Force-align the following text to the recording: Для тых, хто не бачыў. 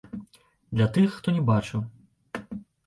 Для 0.79 0.87
тых, 0.95 1.13
хто 1.19 1.37
не 1.37 1.45
бачыў. 1.51 1.81